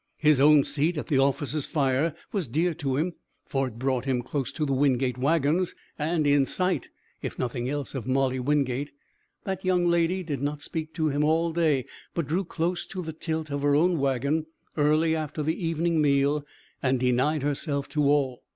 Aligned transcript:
His 0.17 0.39
own 0.39 0.63
seat 0.63 0.97
at 0.97 1.05
the 1.09 1.19
officers' 1.19 1.67
fire 1.67 2.15
was 2.31 2.47
dear 2.47 2.73
to 2.73 2.97
him, 2.97 3.13
for 3.45 3.67
it 3.67 3.77
brought 3.77 4.05
him 4.05 4.23
close 4.23 4.51
to 4.53 4.65
the 4.65 4.73
Wingate 4.73 5.19
wagons, 5.19 5.75
and 5.99 6.25
in 6.25 6.47
sight 6.47 6.89
if 7.21 7.37
nothing 7.37 7.69
else 7.69 7.93
of 7.93 8.07
Molly 8.07 8.39
Wingate. 8.39 8.89
That 9.43 9.63
young 9.63 9.85
lady 9.85 10.23
did 10.23 10.41
not 10.41 10.63
speak 10.63 10.95
to 10.95 11.09
him 11.09 11.23
all 11.23 11.53
day, 11.53 11.85
but 12.15 12.25
drew 12.27 12.43
close 12.45 12.87
the 12.87 13.13
tilt 13.13 13.51
of 13.51 13.61
her 13.61 13.75
own 13.75 13.99
wagon 13.99 14.47
early 14.75 15.15
after 15.15 15.43
the 15.43 15.63
evening 15.63 16.01
meal 16.01 16.47
and 16.81 16.99
denied 16.99 17.43
herself 17.43 17.87
to 17.89 18.01
all. 18.05 18.41